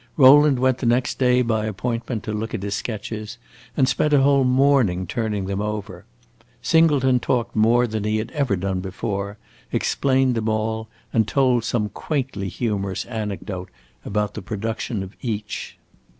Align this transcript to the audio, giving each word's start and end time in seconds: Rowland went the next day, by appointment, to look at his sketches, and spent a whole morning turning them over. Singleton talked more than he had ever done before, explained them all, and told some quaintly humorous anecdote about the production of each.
Rowland 0.17 0.57
went 0.57 0.79
the 0.79 0.87
next 0.87 1.19
day, 1.19 1.43
by 1.43 1.67
appointment, 1.67 2.23
to 2.23 2.33
look 2.33 2.55
at 2.55 2.63
his 2.63 2.73
sketches, 2.73 3.37
and 3.77 3.87
spent 3.87 4.13
a 4.13 4.21
whole 4.21 4.43
morning 4.43 5.05
turning 5.05 5.45
them 5.45 5.61
over. 5.61 6.05
Singleton 6.59 7.19
talked 7.19 7.55
more 7.55 7.85
than 7.85 8.03
he 8.03 8.17
had 8.17 8.31
ever 8.31 8.55
done 8.55 8.79
before, 8.79 9.37
explained 9.71 10.33
them 10.33 10.49
all, 10.49 10.87
and 11.13 11.27
told 11.27 11.63
some 11.63 11.87
quaintly 11.89 12.47
humorous 12.49 13.05
anecdote 13.05 13.69
about 14.03 14.33
the 14.33 14.41
production 14.41 15.03
of 15.03 15.15
each. 15.21 15.77